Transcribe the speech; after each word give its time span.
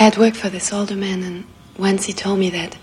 I 0.00 0.04
had 0.04 0.16
worked 0.16 0.38
for 0.38 0.48
this 0.48 0.72
older 0.72 0.96
man, 0.96 1.22
and 1.22 1.44
once 1.76 2.06
he 2.06 2.14
told 2.14 2.38
me 2.38 2.48
that 2.48 2.74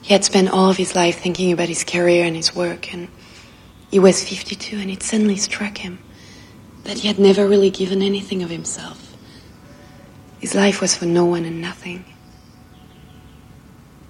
he 0.00 0.12
had 0.12 0.24
spent 0.24 0.48
all 0.48 0.70
of 0.70 0.76
his 0.76 0.94
life 0.94 1.18
thinking 1.18 1.50
about 1.50 1.68
his 1.68 1.82
career 1.82 2.24
and 2.24 2.36
his 2.36 2.54
work, 2.54 2.94
and 2.94 3.08
he 3.90 3.98
was 3.98 4.22
52, 4.22 4.78
and 4.78 4.88
it 4.88 5.02
suddenly 5.02 5.34
struck 5.34 5.78
him 5.78 5.98
that 6.84 6.98
he 6.98 7.08
had 7.08 7.18
never 7.18 7.48
really 7.48 7.70
given 7.70 8.00
anything 8.00 8.44
of 8.44 8.50
himself. 8.50 9.16
His 10.38 10.54
life 10.54 10.80
was 10.80 10.96
for 10.96 11.04
no 11.04 11.24
one 11.24 11.44
and 11.44 11.60
nothing. 11.60 12.04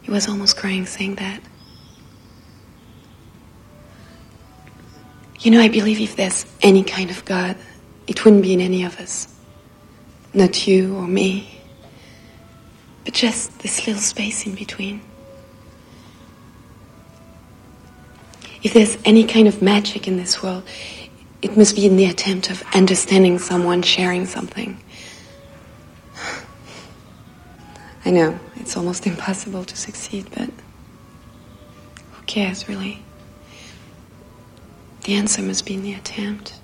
He 0.02 0.10
was 0.10 0.28
almost 0.28 0.58
crying 0.58 0.84
saying 0.84 1.14
that. 1.14 1.40
You 5.40 5.52
know, 5.52 5.60
I 5.62 5.68
believe 5.68 6.00
if 6.00 6.16
there's 6.16 6.44
any 6.60 6.84
kind 6.84 7.10
of 7.10 7.24
God, 7.24 7.56
it 8.06 8.26
wouldn't 8.26 8.42
be 8.42 8.52
in 8.52 8.60
any 8.60 8.84
of 8.84 9.00
us. 9.00 9.34
Not 10.34 10.66
you 10.66 10.96
or 10.96 11.06
me, 11.06 11.55
but 13.05 13.13
just 13.13 13.59
this 13.59 13.87
little 13.87 14.01
space 14.01 14.45
in 14.45 14.55
between. 14.55 15.01
If 18.63 18.73
there's 18.73 18.97
any 19.05 19.25
kind 19.25 19.47
of 19.47 19.61
magic 19.61 20.07
in 20.07 20.17
this 20.17 20.43
world, 20.43 20.63
it 21.41 21.57
must 21.57 21.75
be 21.75 21.85
in 21.85 21.97
the 21.97 22.05
attempt 22.05 22.51
of 22.51 22.63
understanding 22.75 23.39
someone, 23.39 23.81
sharing 23.81 24.25
something. 24.27 24.77
I 28.05 28.11
know, 28.11 28.39
it's 28.57 28.77
almost 28.77 29.07
impossible 29.07 29.63
to 29.63 29.75
succeed, 29.75 30.27
but 30.35 30.49
who 32.11 32.23
cares, 32.27 32.69
really? 32.69 33.03
The 35.05 35.15
answer 35.15 35.41
must 35.41 35.65
be 35.65 35.73
in 35.73 35.81
the 35.81 35.93
attempt. 35.93 36.61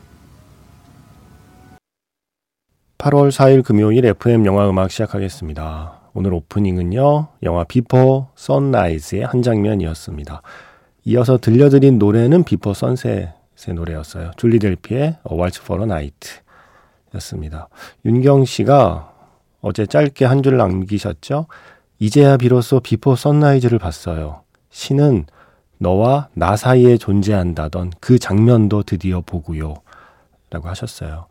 8월 3.00 3.32
4일 3.32 3.64
금요일 3.64 4.06
FM 4.06 4.46
영화 4.46 4.70
음악 4.70 4.92
시작하겠습니다. 4.92 6.01
오늘 6.15 6.35
오프닝은요, 6.35 7.29
영화 7.43 7.65
비포 7.65 8.29
선라이즈의 8.35 9.25
한 9.25 9.43
장면이었습니다. 9.43 10.43
이어서 11.05 11.39
들려드린 11.39 11.99
노래는 11.99 12.45
비포 12.45 12.75
선셋의 12.75 13.33
노래였어요. 13.75 14.33
줄리 14.37 14.59
델피의 14.59 15.19
for 15.27 15.83
a 15.83 15.85
Night 15.85 16.29
였습니다. 17.15 17.69
윤경 18.05 18.45
씨가 18.45 19.13
어제 19.63 19.87
짧게 19.87 20.25
한 20.25 20.43
줄 20.43 20.57
남기셨죠? 20.59 21.47
이제야 21.99 22.37
비로소 22.37 22.81
비포 22.81 23.17
선라이즈를 23.17 23.79
봤어요. 23.79 24.43
신은 24.71 25.27
너와 25.79 26.29
나 26.35 26.57
사이에 26.57 26.97
존재한다던 26.99 27.93
그 28.01 28.19
장면도 28.19 28.83
드디어 28.83 29.23
보고요. 29.25 29.75
라고 30.51 30.69
하셨어요. 30.69 31.27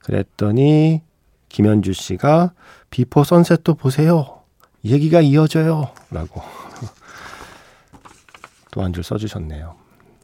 그랬더니 0.00 1.02
김현주 1.48 1.94
씨가 1.94 2.52
비포 2.90 3.24
선셋도 3.24 3.74
보세요. 3.74 4.40
얘기가 4.84 5.20
이어져요. 5.20 5.88
라고 6.10 6.42
또 8.72 8.82
한 8.82 8.92
줄 8.92 9.02
써주셨네요. 9.02 9.74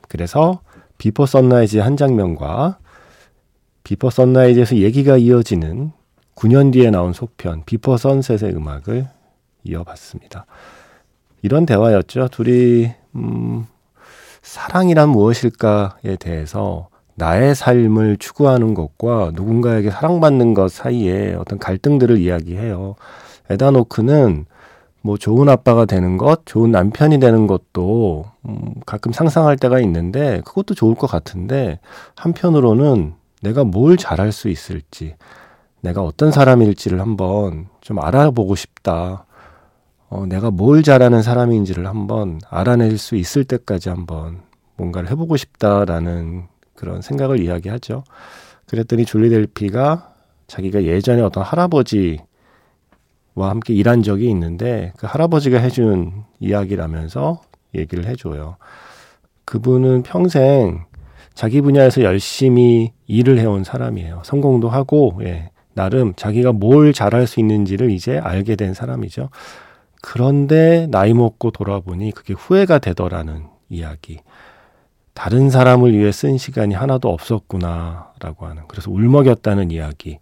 그래서 0.08 0.60
비포 0.98 1.26
선라이즈의 1.26 1.82
한 1.82 1.96
장면과 1.96 2.78
비포 3.82 4.10
선라이즈에서 4.10 4.76
얘기가 4.76 5.16
이어지는 5.16 5.92
9년 6.36 6.72
뒤에 6.72 6.90
나온 6.90 7.12
속편 7.12 7.64
비포 7.66 7.96
선셋의 7.96 8.54
음악을 8.54 9.08
이어봤습니다. 9.64 10.46
이런 11.42 11.66
대화였죠. 11.66 12.28
둘이 12.28 12.92
음, 13.16 13.66
사랑이란 14.42 15.08
무엇일까에 15.10 16.16
대해서 16.18 16.88
나의 17.16 17.54
삶을 17.54 18.16
추구하는 18.16 18.74
것과 18.74 19.32
누군가에게 19.34 19.90
사랑받는 19.90 20.54
것 20.54 20.70
사이에 20.70 21.34
어떤 21.34 21.58
갈등들을 21.58 22.18
이야기해요. 22.18 22.96
에다노크는 23.50 24.46
뭐 25.02 25.18
좋은 25.18 25.48
아빠가 25.50 25.84
되는 25.84 26.16
것, 26.16 26.46
좋은 26.46 26.70
남편이 26.70 27.20
되는 27.20 27.46
것도 27.46 28.24
음, 28.48 28.74
가끔 28.86 29.12
상상할 29.12 29.56
때가 29.56 29.78
있는데 29.80 30.40
그것도 30.46 30.74
좋을 30.74 30.94
것 30.94 31.06
같은데 31.06 31.78
한편으로는 32.16 33.14
내가 33.42 33.64
뭘 33.64 33.98
잘할 33.98 34.32
수 34.32 34.48
있을지, 34.48 35.14
내가 35.82 36.02
어떤 36.02 36.32
사람일지를 36.32 37.00
한번 37.00 37.68
좀 37.82 37.98
알아보고 37.98 38.54
싶다. 38.54 39.26
어, 40.08 40.24
내가 40.26 40.50
뭘 40.50 40.82
잘하는 40.82 41.22
사람인지를 41.22 41.86
한번 41.86 42.40
알아낼 42.48 42.96
수 42.96 43.16
있을 43.16 43.44
때까지 43.44 43.90
한번 43.90 44.40
뭔가를 44.76 45.10
해보고 45.10 45.36
싶다라는 45.36 46.44
그런 46.84 47.00
생각을 47.00 47.40
이야기하죠. 47.40 48.04
그랬더니 48.66 49.06
줄리 49.06 49.30
델피가 49.30 50.14
자기가 50.46 50.84
예전에 50.84 51.22
어떤 51.22 51.42
할아버지와 51.42 52.18
함께 53.36 53.72
일한 53.72 54.02
적이 54.02 54.28
있는데 54.28 54.92
그 54.98 55.06
할아버지가 55.06 55.58
해준 55.58 56.24
이야기라면서 56.40 57.40
얘기를 57.74 58.04
해줘요. 58.06 58.56
그분은 59.46 60.02
평생 60.02 60.84
자기 61.32 61.62
분야에서 61.62 62.02
열심히 62.02 62.92
일을 63.06 63.38
해온 63.38 63.64
사람이에요. 63.64 64.22
성공도 64.24 64.68
하고, 64.68 65.18
예, 65.22 65.50
나름 65.72 66.14
자기가 66.14 66.52
뭘 66.52 66.92
잘할 66.92 67.26
수 67.26 67.40
있는지를 67.40 67.90
이제 67.90 68.18
알게 68.18 68.56
된 68.56 68.74
사람이죠. 68.74 69.30
그런데 70.00 70.86
나이 70.90 71.14
먹고 71.14 71.50
돌아보니 71.50 72.12
그게 72.12 72.34
후회가 72.34 72.78
되더라는 72.78 73.46
이야기. 73.68 74.20
다른 75.14 75.48
사람을 75.48 75.96
위해 75.96 76.10
쓴 76.12 76.38
시간이 76.38 76.74
하나도 76.74 77.08
없었구나라고 77.08 78.46
하는 78.46 78.64
그래서 78.68 78.90
울먹였다는 78.90 79.70
이야기를 79.70 80.18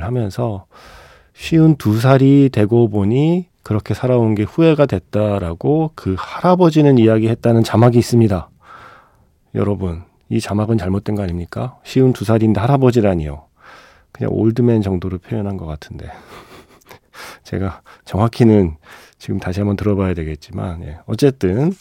하면서 0.00 0.66
쉬운 1.34 1.76
두 1.76 2.00
살이 2.00 2.50
되고 2.52 2.88
보니 2.88 3.46
그렇게 3.62 3.94
살아온 3.94 4.34
게 4.34 4.42
후회가 4.42 4.86
됐다라고 4.86 5.92
그 5.94 6.16
할아버지는 6.18 6.98
이야기했다는 6.98 7.62
자막이 7.62 7.98
있습니다. 7.98 8.50
여러분, 9.54 10.02
이 10.28 10.40
자막은 10.40 10.78
잘못된 10.78 11.14
거 11.14 11.22
아닙니까? 11.22 11.78
쉰두 11.84 12.24
살인데 12.24 12.60
할아버지라니요. 12.60 13.44
그냥 14.10 14.32
old 14.32 14.57
man 14.57 14.82
정도로 14.82 15.18
표현한 15.18 15.56
것 15.56 15.66
같은데. 15.66 16.10
제가 17.44 17.82
정확히는 18.04 18.76
지금 19.18 19.38
다시 19.38 19.60
한번 19.60 19.76
들어봐야 19.76 20.14
되겠지만, 20.14 20.82
예. 20.84 20.98
어쨌든, 21.06 21.72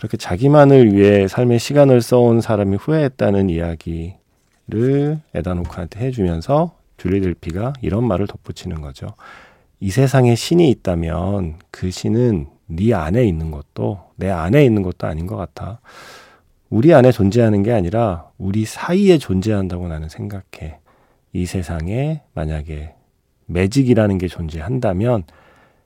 그렇게 0.00 0.16
자기만을 0.16 0.94
위해 0.94 1.28
삶의 1.28 1.58
시간을 1.58 2.00
써온 2.00 2.40
사람이 2.40 2.76
후회했다는 2.76 3.50
이야기를 3.50 5.20
에단 5.34 5.53
호크한테 5.53 6.00
해주면서 6.00 6.74
줄리 6.96 7.20
델피가 7.20 7.74
이런 7.82 8.04
말을 8.04 8.26
덧붙이는 8.26 8.80
거죠. 8.80 9.08
이 9.78 9.90
세상에 9.90 10.34
신이 10.34 10.70
있다면 10.70 11.56
그 11.70 11.90
신은 11.90 12.46
네 12.68 12.94
안에 12.94 13.26
있는 13.26 13.50
것도 13.50 14.00
내 14.16 14.30
안에 14.30 14.64
있는 14.64 14.82
것도 14.82 15.06
아닌 15.06 15.26
것 15.26 15.36
같아. 15.36 15.80
우리 16.70 16.94
안에 16.94 17.12
존재하는 17.12 17.62
게 17.62 17.70
아니라 17.70 18.30
우리 18.38 18.64
사이에 18.64 19.18
존재한다고 19.18 19.86
나는 19.88 20.08
생각해. 20.08 20.78
이 21.34 21.44
세상에 21.44 22.22
만약에 22.32 22.94
매직이라는 23.44 24.16
게 24.16 24.28
존재한다면 24.28 25.24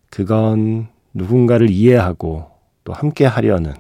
그건 0.09 0.87
누군가를 1.15 1.69
이해하고 1.69 2.47
또 2.85 2.93
함께 2.93 3.25
하려는 3.25 3.75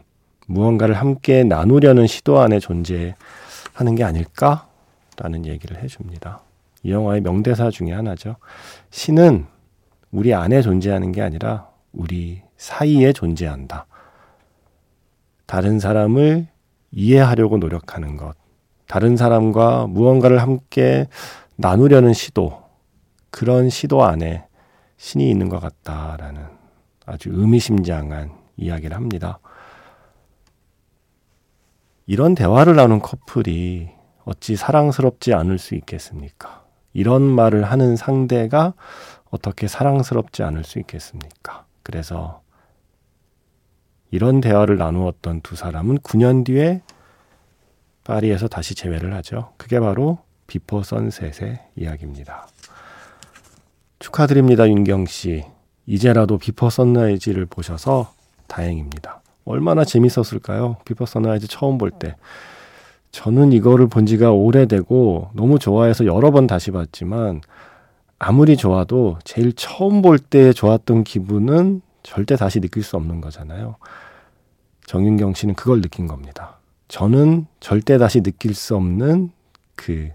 무언가를 0.47 0.94
함께 0.94 1.44
나누려는 1.44 2.06
시도 2.06 2.41
안에 2.41 2.59
존재하는 2.60 3.94
게 3.97 4.05
아닐까라는 4.05 5.47
얘기를 5.47 5.82
해줍니다. 5.82 6.41
이 6.82 6.93
영화의 6.93 7.22
명대사 7.22 7.71
중에 7.71 7.93
하나죠. 7.93 8.37
신은 8.91 9.47
우리 10.10 10.34
안에 10.34 10.62
존재하는 10.62 11.12
게 11.12 11.22
아니라 11.22 11.69
우리 11.93 12.43
사이에 12.56 13.12
존재한다. 13.12 13.87
다른 15.47 15.78
사람을 15.78 16.47
이해하려고 16.92 17.59
노력하는 17.59 18.16
것, 18.16 18.34
다른 18.86 19.16
사람과 19.16 19.86
무언가를 19.86 20.41
함께 20.41 21.07
나누려는 21.57 22.13
시도, 22.13 22.63
그런 23.30 23.71
시도 23.71 24.04
안에 24.04 24.47
신이 24.97 25.28
있는 25.28 25.48
것 25.48 25.59
같다라는 25.60 26.42
아주 27.07 27.30
의미심장한 27.33 28.30
이야기를 28.57 28.97
합니다. 28.97 29.39
이런 32.06 32.34
대화를 32.34 32.77
나눈 32.77 33.01
커플이 33.01 33.91
어찌 34.24 34.56
사랑스럽지 34.56 35.33
않을 35.33 35.59
수 35.59 35.74
있겠습니까? 35.74 36.65
이런 36.92 37.22
말을 37.22 37.65
하는 37.65 37.97
상대가 37.97 38.74
어떻게 39.30 39.66
사랑스럽지 39.66 40.42
않을 40.42 40.65
수 40.65 40.78
있겠습니까? 40.78 41.66
그래서 41.83 42.42
이런 44.10 44.41
대화를 44.41 44.77
나누었던 44.77 45.41
두 45.41 45.56
사람은 45.56 45.98
9년 45.98 46.45
뒤에 46.45 46.83
파리에서 48.04 48.48
다시 48.48 48.74
재회를 48.74 49.15
하죠. 49.15 49.53
그게 49.56 49.80
바로 49.80 50.18
비포 50.47 50.83
선셋의 50.83 51.59
이야기입니다. 51.77 52.47
축하드립니다, 53.98 54.68
윤경 54.68 55.06
씨. 55.06 55.45
이제라도 55.86 56.39
비포 56.39 56.71
선라이즈를 56.71 57.47
보셔서 57.47 58.12
다행입니다. 58.47 59.23
얼마나 59.44 59.84
재밌었을까요? 59.84 60.76
비포 60.84 61.06
선라이즈 61.06 61.48
처음 61.48 61.78
볼 61.78 61.91
때. 61.91 62.16
저는 63.12 63.52
이거를 63.52 63.86
본 63.88 64.06
지가 64.06 64.32
오래되고 64.32 65.30
너무 65.34 65.58
좋아해서 65.58 66.04
여러 66.06 66.30
번 66.30 66.46
다시 66.46 66.70
봤지만 66.70 67.41
아무리 68.18 68.56
좋아도 68.56 69.18
제일 69.24 69.52
처음 69.52 70.02
볼 70.02 70.18
때 70.18 70.52
좋았던 70.52 71.04
기분은 71.04 71.82
절대 72.02 72.36
다시 72.36 72.60
느낄 72.60 72.82
수 72.82 72.96
없는 72.96 73.20
거잖아요. 73.20 73.76
정윤경 74.86 75.34
씨는 75.34 75.54
그걸 75.54 75.80
느낀 75.80 76.06
겁니다. 76.06 76.58
저는 76.88 77.46
절대 77.60 77.98
다시 77.98 78.20
느낄 78.22 78.54
수 78.54 78.76
없는 78.76 79.30
그 79.76 80.10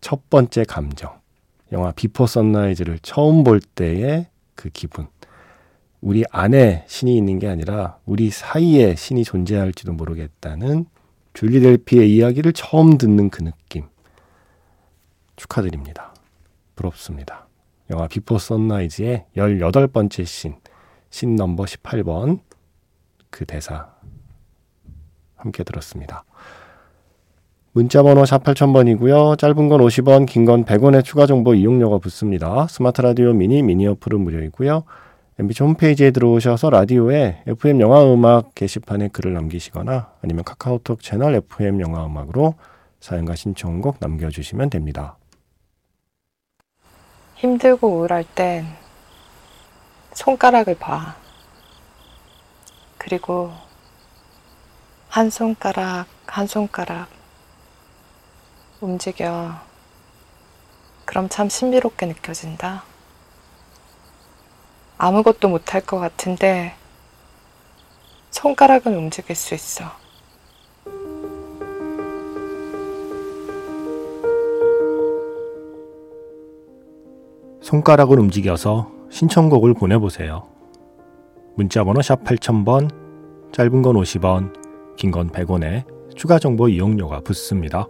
첫 0.00 0.30
번째 0.30 0.62
감정. 0.64 1.18
영화 1.72 1.90
비포 1.90 2.26
선라이즈를 2.26 3.00
처음 3.00 3.42
볼 3.42 3.60
때의 3.60 4.26
그 4.54 4.68
기분. 4.70 5.08
우리 6.06 6.22
안에 6.30 6.84
신이 6.86 7.16
있는 7.16 7.40
게 7.40 7.48
아니라 7.48 7.98
우리 8.06 8.30
사이에 8.30 8.94
신이 8.94 9.24
존재할지도 9.24 9.92
모르겠다는 9.92 10.86
줄리 11.34 11.58
델피의 11.58 12.14
이야기를 12.14 12.52
처음 12.52 12.96
듣는 12.96 13.28
그 13.28 13.42
느낌. 13.42 13.86
축하드립니다. 15.34 16.14
부럽습니다. 16.76 17.48
영화 17.90 18.06
비포 18.06 18.38
선라이즈의 18.38 19.24
18번째 19.36 20.24
신, 20.24 20.54
신 21.10 21.34
넘버 21.34 21.64
18번 21.64 22.38
그 23.30 23.44
대사 23.44 23.88
함께 25.34 25.64
들었습니다. 25.64 26.22
문자번호 27.72 28.24
샵 28.26 28.44
8000번이고요. 28.44 29.36
짧은 29.40 29.68
건 29.68 29.80
50원, 29.80 30.26
긴 30.26 30.44
건 30.44 30.64
100원의 30.64 31.02
추가 31.02 31.26
정보 31.26 31.52
이용료가 31.52 31.98
붙습니다. 31.98 32.68
스마트 32.68 33.00
라디오 33.00 33.32
미니, 33.32 33.60
미니 33.62 33.88
어플은 33.88 34.20
무료이고요. 34.20 34.84
MBC 35.38 35.62
홈페이지에 35.64 36.12
들어오셔서 36.12 36.70
라디오에 36.70 37.42
FM 37.46 37.80
영화 37.82 38.02
음악 38.10 38.54
게시판에 38.54 39.08
글을 39.08 39.34
남기시거나 39.34 40.12
아니면 40.22 40.44
카카오톡 40.44 41.02
채널 41.02 41.34
FM 41.34 41.82
영화 41.82 42.06
음악으로 42.06 42.54
사연과 43.00 43.34
신청곡 43.34 43.96
남겨주시면 44.00 44.70
됩니다. 44.70 45.18
힘들고 47.34 47.86
우울할 47.86 48.24
땐 48.34 48.64
손가락을 50.14 50.76
봐. 50.76 51.16
그리고 52.96 53.52
한 55.10 55.28
손가락, 55.28 56.06
한 56.24 56.46
손가락 56.46 57.08
움직여. 58.80 59.52
그럼 61.04 61.28
참 61.28 61.50
신비롭게 61.50 62.06
느껴진다. 62.06 62.95
아무것도 64.98 65.48
못할 65.48 65.80
것 65.80 65.98
같은데 65.98 66.74
손가락은 68.30 68.94
움직일 68.94 69.36
수 69.36 69.54
있어. 69.54 69.84
손가락을 77.62 78.18
움직여서 78.20 78.90
신청곡을 79.10 79.74
보내보세요. 79.74 80.46
문자번호 81.56 82.02
샵 82.02 82.22
8000번, 82.24 82.90
짧은 83.52 83.82
건 83.82 83.96
50원, 83.96 84.96
긴 84.96 85.10
건 85.10 85.30
100원에 85.30 85.84
추가 86.14 86.38
정보 86.38 86.68
이용료가 86.68 87.20
붙습니다. 87.20 87.86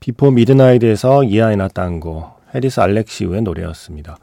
비포 0.00 0.30
미드나잇에서 0.30 1.24
Για 1.24 1.46
ένα 1.46 1.68
τάνγκο, 1.68 2.24
해리스 2.54 2.80
알렉시우의 2.80 3.42
노래였습니다. 3.42 4.16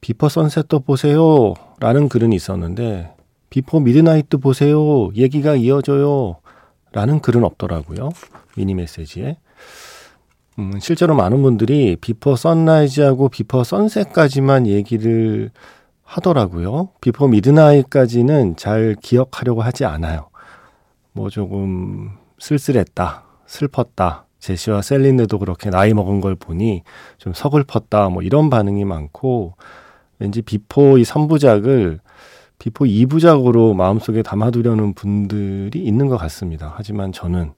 비포 0.00 0.28
선셋도 0.28 0.80
보세요 0.80 1.54
라는 1.78 2.08
글은 2.08 2.32
있었는데 2.32 3.14
비포 3.50 3.80
미드나잇도 3.80 4.38
보세요 4.38 5.10
얘기가 5.14 5.56
이어져요 5.56 6.36
라는 6.92 7.20
글은 7.20 7.44
없더라고요. 7.44 8.10
미니 8.56 8.74
메시지에. 8.74 9.36
음, 10.58 10.78
실제로 10.80 11.14
많은 11.14 11.40
분들이 11.42 11.96
비포 11.96 12.36
선라이즈하고 12.36 13.28
비포 13.28 13.62
선셋까지만 13.62 14.66
얘기를 14.66 15.50
하더라고요. 16.02 16.90
비포 17.00 17.28
미드나잇까지는 17.28 18.56
잘 18.56 18.96
기억하려고 19.00 19.62
하지 19.62 19.84
않아요. 19.84 20.28
뭐 21.12 21.30
조금 21.30 22.10
쓸쓸했다, 22.38 23.24
슬펐다. 23.46 24.26
제시와 24.40 24.82
셀린느도 24.82 25.38
그렇게 25.38 25.70
나이 25.70 25.92
먹은 25.92 26.20
걸 26.20 26.34
보니 26.34 26.82
좀 27.18 27.32
서글펐다, 27.34 28.08
뭐 28.08 28.22
이런 28.22 28.50
반응이 28.50 28.84
많고, 28.84 29.54
왠지 30.20 30.42
비포 30.42 30.98
이 30.98 31.02
3부작을 31.02 31.98
비포 32.58 32.84
2부작으로 32.84 33.74
마음속에 33.74 34.22
담아두려는 34.22 34.92
분들이 34.92 35.82
있는 35.82 36.08
것 36.08 36.18
같습니다. 36.18 36.72
하지만 36.76 37.10
저는 37.10 37.54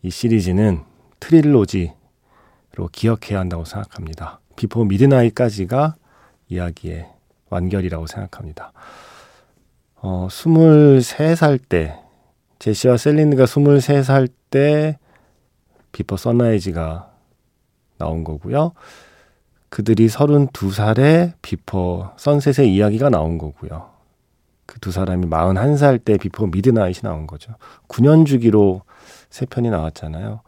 이 0.00 0.10
시리즈는 0.10 0.80
trilogy로 1.20 1.92
기억해야 2.90 3.38
한다고 3.38 3.64
생각합니다. 3.64 4.40
비포 4.56 4.84
미드나잇까지가 4.84 5.94
이야기의 6.48 7.06
완결이라고 7.50 8.06
생각합니다. 8.06 8.72
어, 9.96 10.26
23살 10.28 11.60
때, 11.68 11.98
제시와 12.58 12.96
셀린느가 12.96 13.44
23살 13.44 14.28
때 14.50 14.98
비포 15.92 16.16
선라이즈가 16.16 17.12
나온 17.98 18.24
거고요. 18.24 18.72
그들이 19.72 20.06
32살에 20.06 21.32
비포 21.40 22.10
선셋의 22.18 22.74
이야기가 22.74 23.08
나온 23.08 23.38
거고요. 23.38 23.88
그 24.66 24.78
두 24.80 24.92
사람이 24.92 25.26
41살 25.28 26.04
때 26.04 26.18
비포 26.18 26.48
미드나잇이 26.48 27.00
나온 27.02 27.26
거죠. 27.26 27.54
9년 27.88 28.26
주기로 28.26 28.82
세 29.30 29.46
편이 29.46 29.70
나왔잖아요. 29.70 30.40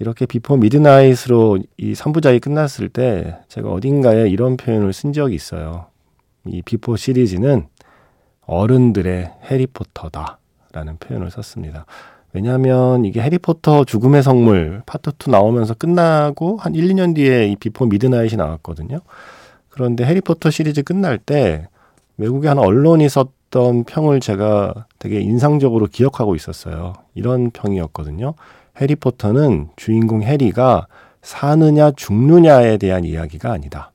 이렇게 0.00 0.26
비포 0.26 0.56
미드나잇으로 0.56 1.60
이 1.76 1.92
3부작이 1.92 2.42
끝났을 2.42 2.88
때 2.88 3.38
제가 3.46 3.70
어딘가에 3.70 4.28
이런 4.28 4.56
표현을 4.56 4.92
쓴 4.92 5.12
적이 5.12 5.36
있어요. 5.36 5.86
이 6.44 6.60
비포 6.60 6.96
시리즈는 6.96 7.68
어른들의 8.46 9.32
해리포터다. 9.48 10.40
라는 10.72 10.96
표현을 10.96 11.30
썼습니다. 11.30 11.86
왜냐하면 12.32 13.04
이게 13.04 13.20
해리포터 13.20 13.84
죽음의 13.84 14.22
성물 14.22 14.82
파트 14.86 15.10
2 15.10 15.30
나오면서 15.30 15.74
끝나고 15.74 16.56
한 16.56 16.74
1, 16.74 16.88
2년 16.88 17.14
뒤에 17.14 17.48
이 17.48 17.56
비포 17.56 17.86
미드나잇이 17.86 18.36
나왔거든요. 18.36 19.00
그런데 19.68 20.04
해리포터 20.04 20.50
시리즈 20.50 20.82
끝날 20.82 21.18
때 21.18 21.68
외국의 22.16 22.48
한 22.48 22.58
언론이 22.58 23.08
썼던 23.08 23.84
평을 23.84 24.20
제가 24.20 24.86
되게 24.98 25.20
인상적으로 25.20 25.86
기억하고 25.86 26.34
있었어요. 26.34 26.94
이런 27.14 27.50
평이었거든요. 27.50 28.34
해리포터는 28.80 29.68
주인공 29.76 30.22
해리가 30.22 30.86
사느냐 31.20 31.90
죽느냐에 31.92 32.78
대한 32.78 33.04
이야기가 33.04 33.52
아니다. 33.52 33.92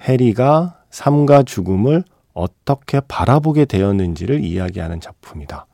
해리가 0.00 0.78
삶과 0.90 1.44
죽음을 1.44 2.04
어떻게 2.34 3.00
바라보게 3.00 3.64
되었는지를 3.64 4.44
이야기하는 4.44 5.00
작품이다. 5.00 5.66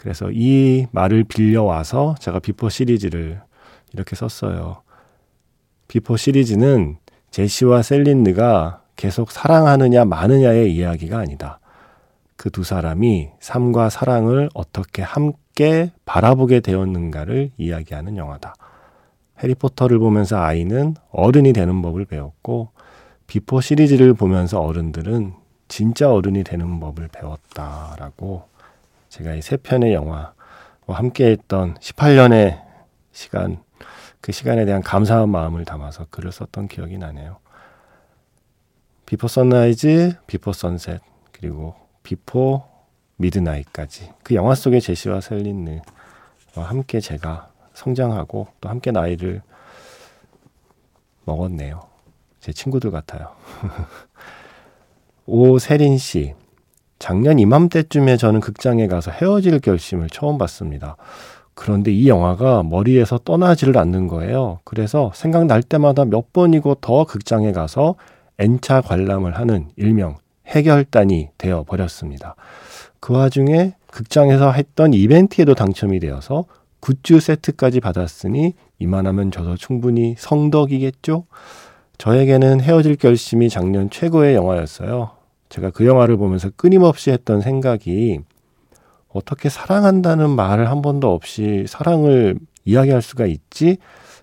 그래서 0.00 0.30
이 0.32 0.86
말을 0.92 1.24
빌려와서 1.24 2.14
제가 2.20 2.38
비포 2.38 2.70
시리즈를 2.70 3.42
이렇게 3.92 4.16
썼어요. 4.16 4.82
비포 5.88 6.16
시리즈는 6.16 6.96
제시와 7.30 7.82
셀린느가 7.82 8.82
계속 8.96 9.30
사랑하느냐 9.30 10.06
마느냐의 10.06 10.74
이야기가 10.74 11.18
아니다. 11.18 11.60
그 12.36 12.48
두 12.48 12.64
사람이 12.64 13.28
삶과 13.40 13.90
사랑을 13.90 14.48
어떻게 14.54 15.02
함께 15.02 15.92
바라보게 16.06 16.60
되었는가를 16.60 17.50
이야기하는 17.58 18.16
영화다. 18.16 18.54
해리포터를 19.42 19.98
보면서 19.98 20.38
아이는 20.40 20.94
어른이 21.10 21.52
되는 21.52 21.82
법을 21.82 22.06
배웠고, 22.06 22.70
비포 23.26 23.60
시리즈를 23.60 24.14
보면서 24.14 24.62
어른들은 24.62 25.34
진짜 25.68 26.10
어른이 26.10 26.44
되는 26.44 26.80
법을 26.80 27.08
배웠다라고 27.08 28.49
제가 29.10 29.34
이 29.34 29.42
세 29.42 29.56
편의 29.56 29.92
영화와 29.92 30.32
함께 30.88 31.26
했던 31.26 31.74
18년의 31.74 32.62
시간, 33.12 33.62
그 34.20 34.32
시간에 34.32 34.64
대한 34.64 34.82
감사한 34.82 35.28
마음을 35.28 35.64
담아서 35.64 36.06
글을 36.10 36.32
썼던 36.32 36.68
기억이 36.68 36.96
나네요. 36.98 37.38
비포 39.06 39.28
선라이즈, 39.28 40.16
비포 40.26 40.52
선셋, 40.52 41.00
그리고 41.32 41.74
비포 42.02 42.62
미드나잇까지 43.16 44.12
그 44.22 44.34
영화 44.34 44.54
속의 44.54 44.80
제시와 44.80 45.20
셀린느와 45.20 45.82
함께 46.56 47.00
제가 47.00 47.50
성장하고 47.74 48.46
또 48.60 48.68
함께 48.68 48.92
나이를 48.92 49.42
먹었네요. 51.24 51.82
제 52.40 52.52
친구들 52.52 52.90
같아요. 52.90 53.34
오세린 55.26 55.98
씨, 55.98 56.34
작년 57.00 57.38
이맘때쯤에 57.38 58.18
저는 58.18 58.40
극장에 58.40 58.86
가서 58.86 59.10
헤어질 59.10 59.58
결심을 59.58 60.10
처음 60.10 60.38
봤습니다. 60.38 60.96
그런데 61.54 61.90
이 61.90 62.08
영화가 62.08 62.62
머리에서 62.62 63.18
떠나지를 63.18 63.76
않는 63.78 64.06
거예요. 64.06 64.60
그래서 64.64 65.10
생각날 65.14 65.62
때마다 65.62 66.04
몇 66.04 66.32
번이고 66.32 66.76
더 66.76 67.04
극장에 67.04 67.52
가서 67.52 67.96
N차 68.38 68.82
관람을 68.82 69.36
하는 69.36 69.68
일명 69.76 70.16
해결단이 70.46 71.30
되어 71.38 71.64
버렸습니다. 71.64 72.36
그 73.00 73.14
와중에 73.14 73.74
극장에서 73.90 74.52
했던 74.52 74.92
이벤트에도 74.92 75.54
당첨이 75.54 76.00
되어서 76.00 76.44
굿즈 76.80 77.18
세트까지 77.18 77.80
받았으니 77.80 78.54
이만하면 78.78 79.30
저도 79.30 79.56
충분히 79.56 80.16
성덕이겠죠? 80.18 81.24
저에게는 81.96 82.60
헤어질 82.60 82.96
결심이 82.96 83.48
작년 83.48 83.88
최고의 83.88 84.34
영화였어요. 84.34 85.19
제가 85.50 85.70
그 85.70 85.84
영화를 85.84 86.16
보면서 86.16 86.48
끊임없이 86.56 87.10
했던 87.10 87.40
생각이 87.40 88.20
어떻게 89.08 89.48
사랑한다는 89.48 90.30
말을 90.30 90.70
한 90.70 90.80
번도 90.80 91.12
없이 91.12 91.64
사랑을 91.68 92.38
이야기할 92.64 93.02
수가 93.02 93.26
있지? 93.26 93.76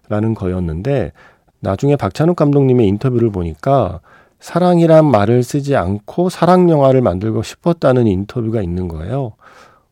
라는 0.10 0.34
거였는데 0.34 1.12
나중에 1.60 1.98
박찬욱 1.98 2.38
감독님의 2.38 2.88
인터뷰를 2.88 3.30
보니까 3.30 4.00
사랑이란 4.40 5.06
말을 5.10 5.44
쓰지 5.44 5.76
않고 5.76 6.30
사랑 6.30 6.70
영화를 6.70 7.02
만들고 7.02 7.44
싶었다는 7.44 8.08
인터뷰가 8.08 8.62
있는 8.62 8.88
거예요. 8.88 9.34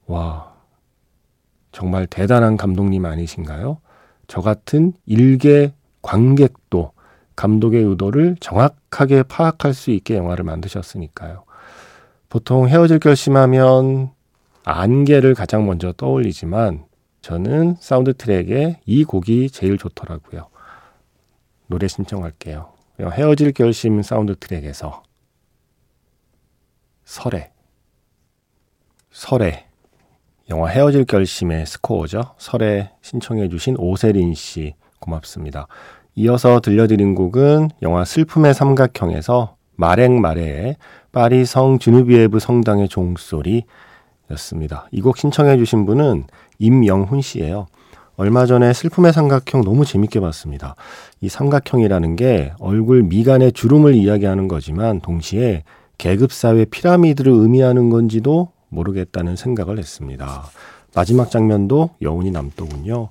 와, 0.07 0.53
정말 1.71 2.07
대단한 2.07 2.55
감독님 2.55 3.05
아니신가요? 3.05 3.79
저 4.27 4.41
같은 4.41 4.93
일개 5.05 5.73
관객도 6.01 6.91
감독의 7.35 7.83
의도를 7.83 8.37
정확하게 8.39 9.23
파악할 9.23 9.73
수 9.73 9.91
있게 9.91 10.15
영화를 10.17 10.45
만드셨으니까요. 10.45 11.43
보통 12.29 12.67
헤어질 12.67 12.99
결심하면 12.99 14.11
안개를 14.63 15.35
가장 15.35 15.65
먼저 15.65 15.91
떠올리지만 15.93 16.85
저는 17.21 17.75
사운드 17.79 18.13
트랙에 18.13 18.81
이 18.85 19.03
곡이 19.03 19.49
제일 19.49 19.77
좋더라고요. 19.77 20.47
노래 21.67 21.87
신청할게요. 21.87 22.71
헤어질 22.99 23.51
결심 23.53 24.01
사운드 24.01 24.35
트랙에서 24.35 25.03
서래 27.03 27.51
서래 29.11 29.65
영화 30.49 30.69
헤어질 30.69 31.05
결심의 31.05 31.65
스코어죠. 31.65 32.35
서래 32.37 32.91
신청해 33.01 33.49
주신 33.49 33.75
오세린 33.77 34.33
씨 34.35 34.75
고맙습니다. 34.99 35.67
이어서 36.15 36.61
들려드린 36.61 37.15
곡은 37.15 37.69
영화 37.81 38.05
슬픔의 38.05 38.53
삼각형에서 38.53 39.55
마랭 39.75 40.30
마레의 40.30 40.77
파리 41.11 41.45
성 41.45 41.79
주누비에브 41.79 42.39
성당의 42.39 42.87
종소리였습니다. 42.87 44.87
이 44.91 45.01
곡 45.01 45.17
신청해 45.17 45.57
주신 45.57 45.85
분은 45.85 46.25
임영훈 46.59 47.21
씨예요. 47.21 47.67
얼마 48.15 48.45
전에 48.45 48.71
슬픔의 48.71 49.11
삼각형 49.11 49.65
너무 49.65 49.83
재밌게 49.83 50.21
봤습니다. 50.21 50.75
이 51.19 51.27
삼각형이라는 51.27 52.15
게 52.15 52.53
얼굴 52.59 53.03
미간의 53.03 53.51
주름을 53.51 53.93
이야기하는 53.93 54.47
거지만 54.47 55.01
동시에 55.01 55.63
계급사회 55.97 56.63
피라미드를 56.65 57.33
의미하는 57.33 57.89
건지도 57.89 58.51
모르겠다는 58.69 59.35
생각을 59.35 59.79
했습니다. 59.79 60.43
마지막 60.93 61.29
장면도 61.29 61.89
여운이 62.01 62.31
남더군요. 62.31 63.09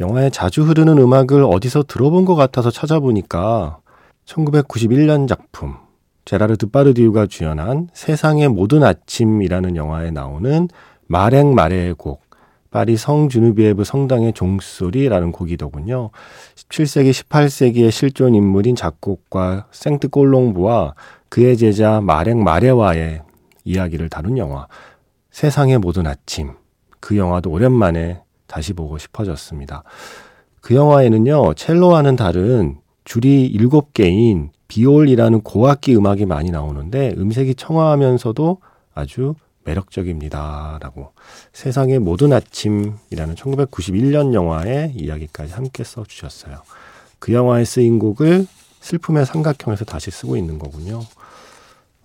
영화에 0.00 0.30
자주 0.30 0.62
흐르는 0.62 0.98
음악을 0.98 1.44
어디서 1.44 1.84
들어본 1.84 2.24
것 2.24 2.34
같아서 2.34 2.70
찾아보니까 2.70 3.78
1991년 4.26 5.26
작품 5.26 5.76
제라르드 6.24 6.66
파르디우가 6.66 7.26
주연한 7.26 7.88
세상의 7.94 8.48
모든 8.48 8.84
아침이라는 8.84 9.76
영화에 9.76 10.10
나오는 10.10 10.68
마랭 11.06 11.54
마레의 11.54 11.94
곡 11.94 12.28
파리 12.70 12.98
성 12.98 13.30
주누비에브 13.30 13.82
성당의 13.82 14.34
종소리라는 14.34 15.32
곡이더군요. 15.32 16.10
17세기, 16.54 17.10
18세기의 17.12 17.90
실존 17.90 18.34
인물인 18.34 18.76
작곡가 18.76 19.66
생트 19.70 20.08
꼴롱부와 20.08 20.94
그의 21.30 21.56
제자 21.56 22.02
마랭 22.02 22.44
마레와의 22.44 23.22
이야기를 23.64 24.10
다룬 24.10 24.36
영화. 24.36 24.66
세상의 25.30 25.78
모든 25.78 26.06
아침. 26.06 26.52
그 27.00 27.16
영화도 27.16 27.50
오랜만에 27.50 28.20
다시 28.48 28.72
보고 28.72 28.98
싶어졌습니다. 28.98 29.84
그 30.60 30.74
영화에는요, 30.74 31.54
첼로와는 31.54 32.16
다른 32.16 32.80
줄이 33.04 33.56
7개인 33.56 34.50
비올이라는 34.66 35.40
고악기 35.42 35.96
음악이 35.96 36.26
많이 36.26 36.50
나오는데 36.50 37.14
음색이 37.16 37.54
청아하면서도 37.54 38.58
아주 38.94 39.34
매력적입니다. 39.64 40.78
라고 40.80 41.12
세상의 41.52 41.98
모든 41.98 42.32
아침이라는 42.32 43.34
1991년 43.34 44.34
영화의 44.34 44.92
이야기까지 44.96 45.52
함께 45.52 45.84
써주셨어요. 45.84 46.62
그 47.18 47.32
영화에 47.32 47.64
쓰인 47.64 47.98
곡을 47.98 48.46
슬픔의 48.80 49.26
삼각형에서 49.26 49.84
다시 49.84 50.10
쓰고 50.10 50.36
있는 50.36 50.58
거군요. 50.58 51.00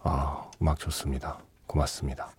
아, 0.01 0.43
음악 0.61 0.79
좋습니다. 0.79 1.37
고맙습니다. 1.67 2.29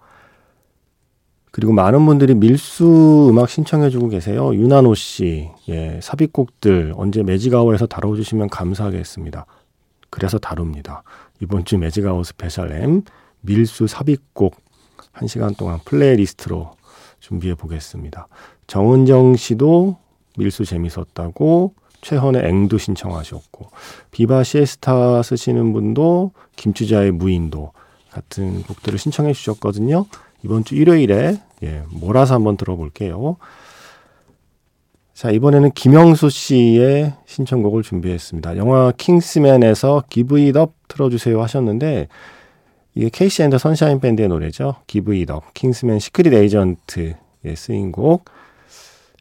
그리고 1.54 1.72
많은 1.72 2.04
분들이 2.04 2.34
밀수 2.34 3.28
음악 3.30 3.48
신청해주고 3.48 4.08
계세요. 4.08 4.52
유나노 4.52 4.96
씨, 4.96 5.50
예, 5.68 6.00
삽입곡들 6.02 6.94
언제 6.96 7.22
매직아웃에서 7.22 7.86
다뤄주시면 7.86 8.48
감사하겠습니다. 8.48 9.46
그래서 10.10 10.38
다룹니다. 10.38 11.04
이번 11.40 11.64
주 11.64 11.78
Magic 11.78 12.05
Hour 12.05 12.26
스페셜 12.26 12.72
M 12.72 13.02
밀수 13.42 13.86
삽입곡 13.86 14.56
1시간 15.12 15.56
동안 15.56 15.78
playlist로 15.84 16.72
준비해 17.20 17.54
보겠습니다. 17.54 18.26
정은정 18.66 19.36
씨도 19.36 19.96
밀수 20.36 20.64
재밌었다고 20.64 21.72
최헌의 22.00 22.48
앵두 22.48 22.78
신청하셨고 22.78 23.68
비바 24.10 24.42
시에스타 24.42 25.22
쓰시는 25.22 25.72
분도 25.72 26.32
김추자의 26.56 27.12
무인도 27.12 27.70
같은 28.10 28.64
곡들을 28.64 28.98
신청해 28.98 29.32
주셨거든요. 29.34 30.06
이번 30.44 30.64
주 30.64 30.74
일요일에 30.74 31.40
예, 31.62 31.82
몰아서 31.90 32.34
한번 32.34 32.56
들어볼게요. 32.56 33.36
자, 35.14 35.30
이번에는 35.30 35.70
김영수 35.70 36.28
씨의 36.28 37.14
신청곡을 37.26 37.82
준비했습니다. 37.82 38.56
영화 38.56 38.92
킹스맨에서 38.92 40.04
잇업 40.14 40.74
틀어주세요 40.88 41.40
하셨는데 41.42 42.08
이게 42.94 43.08
KC 43.08 43.42
and 43.44 43.51
the 43.51 43.58
Sunshine 43.58 44.00
Band의 44.00 44.28
노래죠. 44.28 44.76
Up, 45.30 45.54
킹스맨 45.54 45.98
Secret 45.98 46.32
Agent에 46.32 47.16
쓰인 47.56 47.92
곡. 47.92 48.24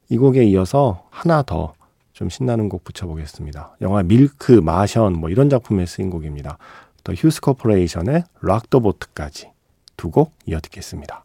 이 0.09 0.17
곡에 0.17 0.43
이어서 0.43 1.07
하나 1.09 1.41
더 1.41 1.73
좀 2.13 2.29
신나는 2.29 2.69
곡 2.69 2.83
붙여보겠습니다. 2.83 3.77
영화 3.81 4.03
밀크, 4.03 4.51
마션 4.51 5.13
뭐 5.13 5.29
이런 5.29 5.49
작품에 5.49 5.85
쓰인 5.85 6.09
곡입니다. 6.09 6.57
더 7.03 7.13
휴스 7.13 7.41
코퍼레이션의 7.41 8.23
락더 8.41 8.79
보트까지 8.79 9.51
두 9.97 10.09
곡 10.12 10.31
이어 10.45 10.59
듣겠습니다. 10.59 11.23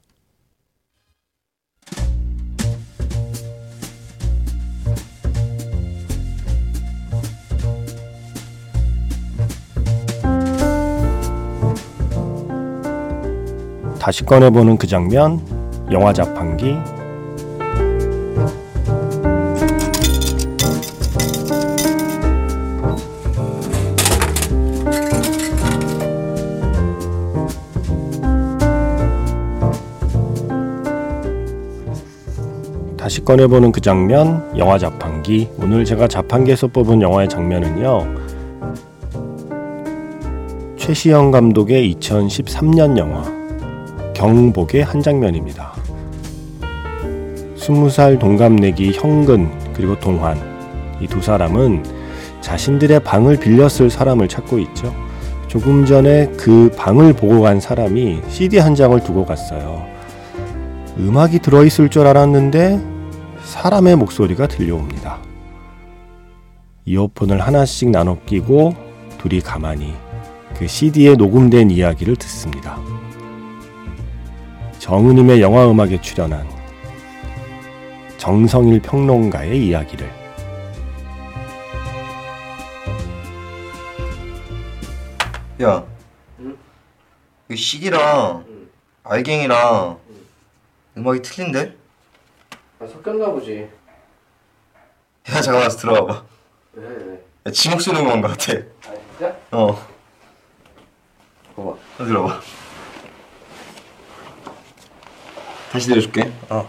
다시 14.00 14.24
꺼내보는 14.24 14.78
그 14.78 14.86
장면, 14.86 15.40
영화 15.92 16.12
자판기. 16.12 16.76
꺼내보는 33.28 33.72
그 33.72 33.82
장면, 33.82 34.42
영화 34.56 34.78
자판기. 34.78 35.50
오늘 35.58 35.84
제가 35.84 36.08
자판기에서 36.08 36.66
뽑은 36.68 37.02
영화의 37.02 37.28
장면은요. 37.28 38.14
최시영 40.78 41.30
감독의 41.30 41.94
2013년 41.94 42.96
영화 42.96 43.22
경복의 44.14 44.82
한 44.82 45.02
장면입니다. 45.02 45.74
스무 47.54 47.90
살 47.90 48.18
동갑내기 48.18 48.92
형근 48.94 49.50
그리고 49.74 49.98
동환 49.98 50.38
이 50.98 51.06
두 51.06 51.20
사람은 51.20 51.84
자신들의 52.40 53.00
방을 53.00 53.36
빌렸을 53.36 53.90
사람을 53.90 54.28
찾고 54.28 54.58
있죠. 54.60 54.94
조금 55.48 55.84
전에 55.84 56.32
그 56.38 56.70
방을 56.78 57.12
보고 57.12 57.42
간 57.42 57.60
사람이 57.60 58.22
CD 58.30 58.56
한 58.56 58.74
장을 58.74 58.98
두고 59.04 59.26
갔어요. 59.26 59.84
음악이 60.98 61.40
들어있을 61.40 61.90
줄 61.90 62.06
알았는데 62.06 62.96
사람의 63.48 63.96
목소리가 63.96 64.46
들려옵니다. 64.46 65.22
이어폰을 66.84 67.40
하나씩 67.40 67.88
나눠 67.88 68.18
끼고 68.26 68.74
둘이 69.16 69.40
가만히 69.40 69.94
그 70.54 70.66
CD에 70.66 71.14
녹음된 71.14 71.70
이야기를 71.70 72.16
듣습니다. 72.16 72.78
정은임의 74.78 75.40
영화 75.40 75.68
음악에 75.68 75.98
출연한 76.02 76.46
정성일 78.18 78.82
평론가의 78.82 79.66
이야기를 79.66 80.06
야, 85.62 85.86
응? 86.40 86.56
이 87.50 87.56
CD랑 87.56 88.44
응. 88.46 88.68
알갱이랑 89.04 89.98
응. 90.10 90.16
음악이 90.98 91.22
틀린데? 91.22 91.87
아, 92.80 92.86
섞였나 92.86 93.26
보지. 93.32 93.68
야 95.30 95.40
잠깐 95.40 95.62
와서 95.62 95.76
들어와봐. 95.78 96.22
왜 96.74 96.86
왜? 96.88 97.24
야, 97.46 97.50
지목 97.50 97.80
쏘는 97.80 98.04
건 98.06 98.20
것 98.22 98.28
같아. 98.28 98.52
아 98.86 98.94
진짜? 99.18 99.36
어. 99.50 99.74
봐봐. 101.56 101.74
너 101.98 102.04
들어봐. 102.04 102.40
다시 105.72 105.88
내려줄게. 105.88 106.32
어. 106.48 106.68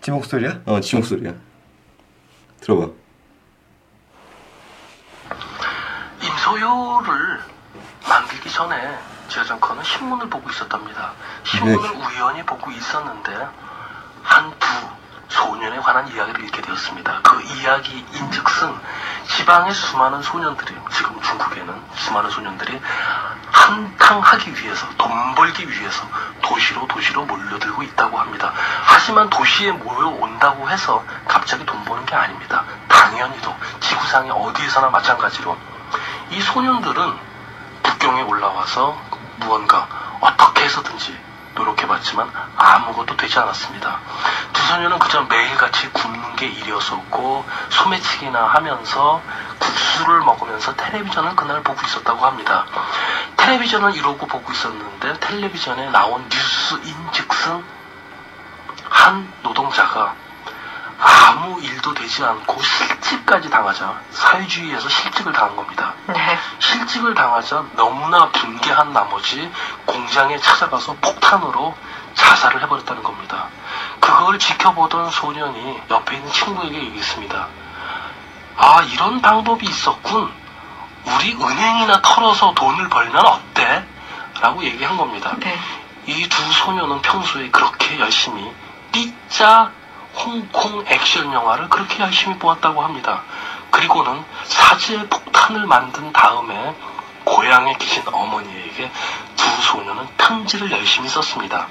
지 0.00 0.10
목 0.10 0.24
소리야? 0.24 0.60
어, 0.66 0.80
지 0.80 0.96
목 0.96 1.04
소리야. 1.04 1.34
들어봐. 2.60 2.88
임소요를 6.22 7.40
만들기 8.08 8.50
전에 8.50 8.98
지하정커는 9.28 9.84
신문을 9.84 10.28
보고 10.28 10.48
있었답니다. 10.50 11.12
신문을 11.44 11.76
네. 11.80 12.06
우연히 12.06 12.42
보고 12.44 12.70
있었는데 12.70 13.46
한두 14.22 14.56
소년에 15.32 15.78
관한 15.80 16.06
이야기를 16.08 16.44
읽게 16.44 16.60
되었습니다. 16.62 17.20
그 17.22 17.42
이야기인즉슨 17.42 18.74
지방의 19.28 19.72
수많은 19.72 20.22
소년들이 20.22 20.74
지금 20.92 21.20
중국에는 21.22 21.82
수많은 21.94 22.30
소년들이 22.30 22.80
한탕하기 23.50 24.54
위해서 24.62 24.86
돈 24.98 25.34
벌기 25.34 25.68
위해서 25.68 26.06
도시로 26.42 26.86
도시로 26.86 27.24
몰려들고 27.24 27.82
있다고 27.82 28.18
합니다. 28.18 28.52
하지만 28.84 29.30
도시에 29.30 29.72
모여온다고 29.72 30.68
해서 30.68 31.02
갑자기 31.26 31.64
돈 31.64 31.82
버는 31.84 32.04
게 32.04 32.14
아닙니다. 32.14 32.64
당연히도 32.88 33.54
지구상의 33.80 34.30
어디에서나 34.32 34.90
마찬가지로 34.90 35.56
이 36.30 36.40
소년들은 36.40 37.32
북경에 37.82 38.22
올라와서 38.22 39.00
무언가 39.36 39.88
어떻게 40.20 40.64
해서든지 40.64 41.31
노력해봤지만 41.54 42.30
아무것도 42.56 43.16
되지 43.16 43.38
않았습니다. 43.38 44.00
두 44.52 44.62
소년은 44.66 44.98
그저 44.98 45.22
매일같이 45.22 45.90
굶는 45.90 46.36
게 46.36 46.46
일이었었고 46.46 47.44
소매치기나 47.70 48.46
하면서 48.46 49.22
국수를 49.58 50.20
먹으면서 50.20 50.74
텔레비전을 50.76 51.36
그날 51.36 51.62
보고 51.62 51.80
있었다고 51.84 52.24
합니다. 52.24 52.66
텔레비전을 53.36 53.96
이러고 53.96 54.26
보고 54.26 54.52
있었는데 54.52 55.20
텔레비전에 55.20 55.90
나온 55.90 56.28
뉴스인 56.28 56.94
즉슨 57.12 57.64
한 58.88 59.32
노동자가 59.42 60.14
아무 61.02 61.60
일도 61.60 61.94
되지 61.94 62.24
않고 62.24 62.62
실직까지 62.62 63.50
당하자 63.50 64.00
사회주의에서 64.12 64.88
실직을 64.88 65.32
당한 65.32 65.56
겁니다. 65.56 65.94
네. 66.06 66.38
실직을 66.60 67.14
당하자 67.14 67.64
너무나 67.72 68.28
분개한 68.30 68.92
나머지 68.92 69.50
공장에 69.84 70.38
찾아가서 70.38 70.96
폭탄으로 71.00 71.74
자살을 72.14 72.62
해버렸다는 72.62 73.02
겁니다. 73.02 73.48
그걸 73.98 74.38
지켜보던 74.38 75.10
소년이 75.10 75.82
옆에 75.90 76.16
있는 76.16 76.30
친구에게 76.30 76.76
얘기했습니다. 76.76 77.48
아, 78.56 78.82
이런 78.82 79.20
방법이 79.20 79.66
있었군. 79.66 80.30
우리 81.04 81.32
은행이나 81.34 82.00
털어서 82.02 82.54
돈을 82.54 82.88
벌면 82.88 83.26
어때? 83.26 83.84
라고 84.40 84.62
얘기한 84.62 84.96
겁니다. 84.96 85.34
네. 85.38 85.58
이두 86.06 86.52
소녀는 86.52 87.02
평소에 87.02 87.50
그렇게 87.50 87.98
열심히 87.98 88.52
삐짜 88.92 89.72
홍콩 90.14 90.84
액션 90.86 91.32
영화를 91.32 91.68
그렇게 91.68 92.02
열심히 92.02 92.38
보았다고 92.38 92.82
합니다. 92.82 93.22
그리고는 93.70 94.24
사지에 94.44 95.08
폭탄을 95.08 95.66
만든 95.66 96.12
다음에 96.12 96.74
고향에 97.24 97.74
계신 97.78 98.02
어머니에게 98.06 98.90
두 99.36 99.62
소녀는 99.62 100.06
편지를 100.18 100.70
열심히 100.70 101.08
썼습니다. 101.08 101.66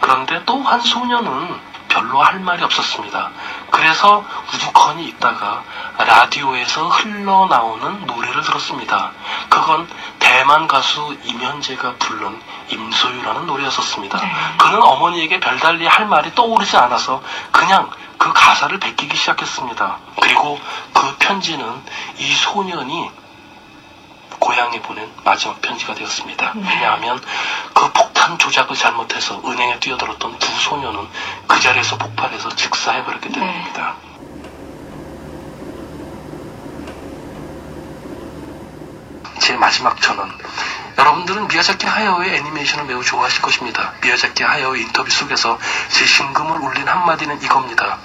그런데 0.00 0.42
또 0.44 0.62
한 0.62 0.80
소녀는 0.80 1.58
별로 1.98 2.22
할 2.22 2.38
말이 2.38 2.62
없었습니다. 2.62 3.30
그래서 3.72 4.24
우두커니 4.54 5.04
있다가 5.08 5.64
라디오에서 5.98 6.88
흘러나오는 6.88 8.06
노래를 8.06 8.42
들었습니다. 8.42 9.10
그건 9.48 9.88
대만 10.20 10.68
가수 10.68 11.16
임현재가 11.24 11.96
부른 11.98 12.40
임소유라는 12.68 13.46
노래였었습니다. 13.46 14.20
그는 14.58 14.82
어머니에게 14.82 15.40
별달리 15.40 15.86
할 15.86 16.06
말이 16.06 16.32
떠오르지 16.34 16.76
않아서 16.76 17.20
그냥 17.50 17.90
그 18.16 18.32
가사를 18.32 18.78
베끼기 18.78 19.16
시작했습니다. 19.16 19.98
그리고 20.20 20.60
그 20.92 21.16
편지는 21.18 21.82
이 22.18 22.32
소년이 22.32 23.10
고향에 24.48 24.80
보낸 24.80 25.12
마지막 25.24 25.60
편지가 25.60 25.92
되었습니다. 25.92 26.54
왜냐하면 26.54 27.20
그 27.74 27.92
폭탄 27.92 28.38
조작을 28.38 28.74
잘못해서 28.76 29.42
은행에 29.44 29.78
뛰어들었던 29.78 30.38
두 30.38 30.60
소녀는 30.60 31.06
그 31.46 31.60
자리에서 31.60 31.98
폭발해서 31.98 32.56
즉사해버렸기 32.56 33.28
때문입니다. 33.30 33.96
제 39.38 39.54
마지막 39.56 40.00
전원. 40.00 40.32
여러분들은 40.96 41.48
미야자키 41.48 41.86
하야오의 41.86 42.36
애니메이션을 42.36 42.86
매우 42.86 43.04
좋아하실 43.04 43.42
것입니다. 43.42 43.92
미야자키 44.00 44.44
하야오의 44.44 44.80
인터뷰 44.80 45.10
속에서 45.10 45.58
제 45.90 46.06
심금을 46.06 46.56
울린 46.62 46.88
한마디는 46.88 47.42
이겁니다. 47.42 47.98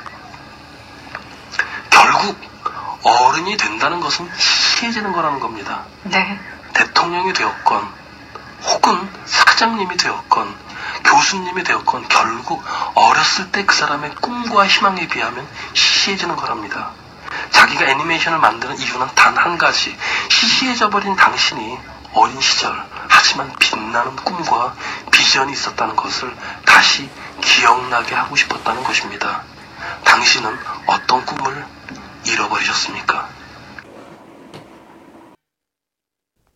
결국 1.90 2.38
어른이 3.04 3.56
된다는 3.56 4.02
것은 4.02 4.30
시해지는 4.84 5.14
거라는 5.14 5.40
겁니다. 5.40 5.86
네. 6.04 6.38
대통령이 6.74 7.32
되었건 7.32 7.88
혹은 8.66 9.10
사장님이 9.26 9.96
되었건 9.96 10.56
교수님이 11.06 11.64
되었건 11.64 12.08
결국 12.10 12.62
어렸을 12.96 13.50
때 13.52 13.66
그 13.66 13.74
사람의 13.76 14.14
꿈과 14.16 14.68
희망에 14.68 15.08
비하면 15.08 15.48
시시해지는 15.74 16.36
거랍니다. 16.36 16.92
자기가 17.52 17.86
애니메이션을 17.86 18.40
만드는 18.40 18.78
이유는 18.78 19.08
단 19.16 19.38
한 19.38 19.58
가지. 19.58 19.98
시시해져 20.30 20.90
버린 20.90 21.16
당신이 21.16 21.80
어린 22.14 22.42
시절 22.42 22.76
하지만 23.08 23.54
빛나는 23.60 24.18
꿈과 24.18 24.76
비전이 25.12 25.54
있었다는 25.54 25.96
것을 25.96 26.36
다시 26.66 27.10
기억나게 27.42 28.16
하고 28.16 28.36
싶었다는 28.36 28.84
것입니다. 28.84 29.44
당신은 30.04 30.60
어떤 30.88 31.26
꿈을 31.26 31.66
잃어버리셨습니까? 32.26 33.33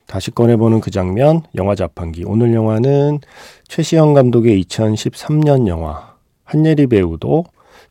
다시 0.08 0.32
꺼내보는 0.32 0.80
그 0.80 0.90
장면, 0.90 1.42
영화 1.56 1.76
자판기. 1.76 2.24
오늘 2.26 2.54
영화는 2.54 3.20
최시영 3.68 4.14
감독의 4.14 4.64
2013년 4.64 5.68
영화, 5.68 6.16
한예리 6.46 6.88
배우도 6.88 7.44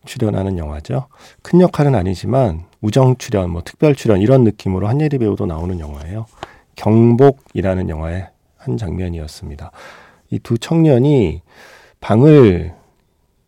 출연하는 0.06 0.56
영화죠. 0.58 1.08
큰 1.42 1.60
역할은 1.60 1.94
아니지만 1.94 2.64
우정 2.80 3.16
출연, 3.18 3.50
뭐 3.50 3.62
특별 3.64 3.94
출연 3.94 4.20
이런 4.20 4.44
느낌으로 4.44 4.88
한예리 4.88 5.18
배우도 5.18 5.46
나오는 5.46 5.78
영화예요. 5.78 6.26
경복이라는 6.76 7.88
영화의 7.88 8.28
한 8.56 8.76
장면이었습니다. 8.76 9.70
이 10.30 10.38
두 10.40 10.58
청년이 10.58 11.42
방을 12.00 12.74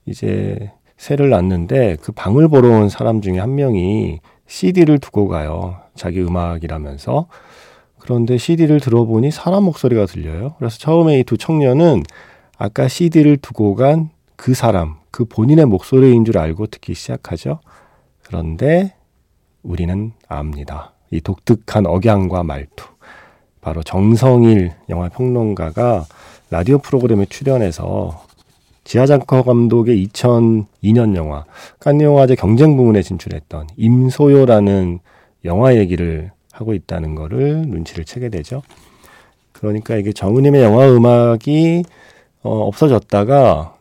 이제 0.06 0.72
새를 0.96 1.30
놨는데 1.30 1.96
그 2.00 2.12
방을 2.12 2.48
보러 2.48 2.68
온 2.70 2.88
사람 2.88 3.20
중에 3.20 3.38
한 3.38 3.54
명이 3.54 4.20
CD를 4.46 4.98
두고 4.98 5.28
가요. 5.28 5.76
자기 5.94 6.20
음악이라면서. 6.20 7.26
그런데 7.98 8.38
CD를 8.38 8.80
들어보니 8.80 9.30
사람 9.30 9.64
목소리가 9.64 10.06
들려요. 10.06 10.54
그래서 10.58 10.78
처음에 10.78 11.18
이 11.20 11.24
두 11.24 11.36
청년은 11.36 12.02
아까 12.58 12.88
CD를 12.88 13.36
두고 13.38 13.74
간 13.74 14.10
그 14.38 14.54
사람, 14.54 14.94
그 15.10 15.24
본인의 15.24 15.66
목소리인 15.66 16.24
줄 16.24 16.38
알고 16.38 16.68
듣기 16.68 16.94
시작하죠. 16.94 17.58
그런데 18.22 18.94
우리는 19.64 20.12
압니다. 20.28 20.92
이 21.10 21.20
독특한 21.20 21.86
억양과 21.86 22.44
말투. 22.44 22.86
바로 23.60 23.82
정성일 23.82 24.72
영화 24.90 25.08
평론가가 25.08 26.06
라디오 26.50 26.78
프로그램에 26.78 27.26
출연해서 27.26 28.24
지하장커 28.84 29.42
감독의 29.42 30.06
2002년 30.06 31.16
영화 31.16 31.44
칸영화제 31.80 32.36
경쟁 32.36 32.76
부문에 32.76 33.02
진출했던 33.02 33.66
임소요라는 33.76 35.00
영화 35.44 35.74
얘기를 35.74 36.30
하고 36.60 36.74
있다는 36.74 37.14
거를 37.14 37.62
눈치를 37.62 38.04
채게 38.04 38.28
되죠. 38.28 38.62
그러니까 39.52 39.96
이게 39.96 40.12
정은임의 40.12 40.62
영화 40.62 40.88
음악이 40.88 41.84
어, 42.42 42.66
없어졌다가 42.66 43.76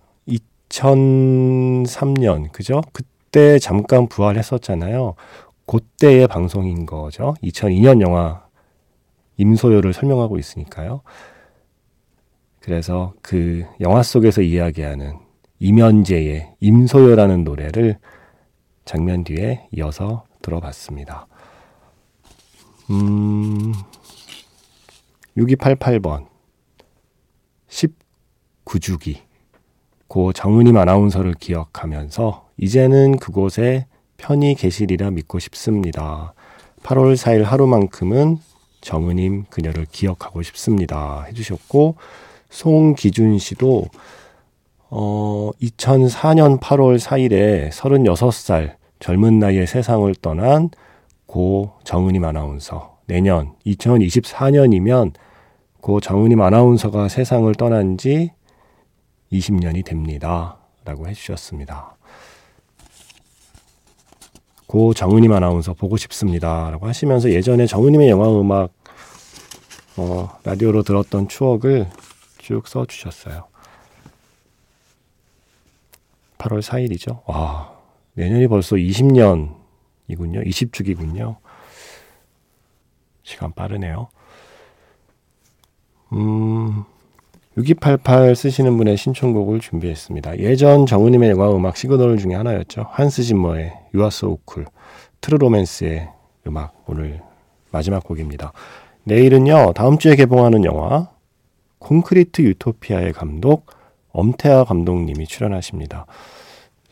2003년 0.70 2.52
그죠? 2.52 2.82
그때 2.92 3.60
잠깐 3.60 4.08
부활했었잖아요. 4.08 5.16
그때의 5.66 6.28
방송인 6.28 6.86
거죠. 6.86 7.36
2002년 7.44 8.02
영화 8.02 8.46
임소요를 9.38 9.94
설명하고 9.94 10.38
있으니까요. 10.38 11.02
그래서 12.60 13.14
그 13.22 13.66
영화 13.82 14.04
속에서 14.04 14.42
이야기하는 14.42 15.18
이면재의 15.60 16.54
임소요라는 16.60 17.44
노래를 17.44 17.98
장면 18.86 19.24
뒤에 19.24 19.68
이어서 19.72 20.26
들어봤습니다. 20.42 21.28
음, 22.90 23.74
6288번 25.38 26.28
19주기 27.68 29.18
고 30.08 30.32
정은임 30.32 30.78
아나운서를 30.78 31.34
기억하면서 31.34 32.48
이제는 32.58 33.18
그곳에 33.18 33.88
편히 34.16 34.56
계시리라 34.56 35.12
믿고 35.12 35.40
싶습니다. 35.40 36.34
8월 36.84 37.16
4일 37.16 37.44
하루만큼은 37.44 38.38
정은임 38.82 39.46
그녀를 39.50 39.86
기억하고 39.92 40.42
싶습니다. 40.44 41.24
해주셨고 41.28 41.96
송기준 42.50 43.38
씨도 43.40 43.86
어, 44.90 45.52
2004년 45.62 46.60
8월 46.62 46.98
4일에 46.98 47.70
36살 47.70 48.76
젊은 49.00 49.40
나이에 49.40 49.66
세상을 49.66 50.14
떠난 50.22 50.70
고 51.28 51.74
정은임 51.84 52.24
아나운서. 52.24 52.98
내년 53.06 53.54
2024년이면 53.66 55.14
고 55.82 56.00
정은임 56.00 56.42
아나운서가 56.42 57.10
세상을 57.10 57.54
떠난 57.56 57.98
지 57.98 58.32
20년이 59.32 59.86
됩니다. 59.86 60.58
라고 60.84 61.08
해주셨습니다. 61.08 61.96
고 64.66 64.94
정은임 64.94 65.32
아나운서 65.32 65.74
보고 65.74 65.96
싶습니다. 65.98 66.70
라고 66.72 66.88
하시면서 66.88 67.30
예전에 67.32 67.68
정은임의 67.68 68.10
영화 68.10 68.30
음악 68.30 68.72
어, 69.98 70.30
라디오로 70.44 70.84
들었던 70.84 71.28
추억을 71.28 71.90
쭉 72.38 72.68
써주셨어요. 72.68 73.48
8월 76.38 76.62
4일이죠. 76.62 77.22
와, 77.26 77.74
내년이 78.14 78.48
벌써 78.48 78.76
20년 78.76 79.57
이군요. 80.08 80.42
20주기군요. 80.42 81.38
시간 83.24 83.54
빠르네요. 83.54 84.08
음, 86.14 86.86
6288 87.58 88.36
쓰시는 88.36 88.78
분의 88.78 88.98
신청곡을 88.98 89.60
준비했습니다. 89.60 90.40
예전 90.40 90.86
정은임의 90.86 91.32
영화 91.32 91.52
음악 91.52 91.76
시그널 91.76 92.18
중에 92.18 92.36
하나였죠. 92.36 92.86
한스 92.90 93.24
짐머의 93.24 93.72
You 93.94 94.02
Are 94.02 94.08
So 94.08 94.38
Cool, 94.50 94.70
트루 95.22 95.38
로맨스의 95.38 96.10
음악 96.48 96.84
오늘 96.88 97.22
마지막 97.72 98.04
곡입니다. 98.04 98.54
내일은요, 99.04 99.74
다음 99.74 99.98
주에 99.98 100.16
개봉하는 100.16 100.64
영화 100.66 101.10
콘크리트 101.80 102.42
유토피아의 102.42 103.14
감독 103.14 103.66
엄태아 104.12 104.64
감독님이 104.64 105.28
출연하십니다. 105.28 106.06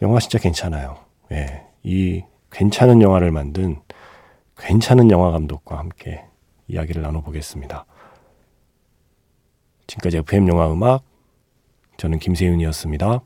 영화 0.02 0.20
진짜 0.20 0.38
괜찮아요. 0.40 0.98
예, 1.32 1.64
이 1.84 2.24
괜찮은 2.56 3.02
영화를 3.02 3.32
만든 3.32 3.82
괜찮은 4.58 5.12
영화 5.12 5.30
감독과 5.32 5.78
함께 5.78 6.24
이야기를 6.70 7.02
나눠보겠습니다. 7.02 7.86
지금까지 9.88 10.18
FM 10.20 10.48
영화 10.48 10.72
음악 10.72 11.04
저는 11.98 12.20
김세윤이었습니다. 12.20 13.22